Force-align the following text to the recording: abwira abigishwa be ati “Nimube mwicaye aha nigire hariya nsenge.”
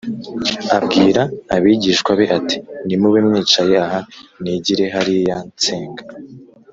abwira 0.77 1.21
abigishwa 1.55 2.11
be 2.19 2.25
ati 2.37 2.57
“Nimube 2.85 3.19
mwicaye 3.27 3.75
aha 3.85 3.99
nigire 4.41 4.85
hariya 4.95 5.37
nsenge.” 5.49 6.03